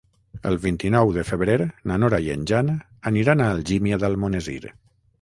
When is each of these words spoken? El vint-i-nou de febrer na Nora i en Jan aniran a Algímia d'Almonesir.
El 0.51 0.55
vint-i-nou 0.63 1.11
de 1.17 1.25
febrer 1.27 1.59
na 1.91 1.99
Nora 2.05 2.21
i 2.29 2.33
en 2.39 2.49
Jan 2.53 2.75
aniran 3.13 3.45
a 3.49 3.55
Algímia 3.59 4.05
d'Almonesir. 4.07 4.61